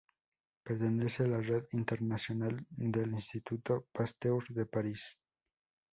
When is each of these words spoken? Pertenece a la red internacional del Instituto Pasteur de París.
Pertenece 0.63 1.21
a 1.21 1.27
la 1.27 1.39
red 1.41 1.65
internacional 1.73 2.65
del 2.71 3.11
Instituto 3.11 3.85
Pasteur 3.93 4.47
de 4.47 4.65
París. 4.65 5.19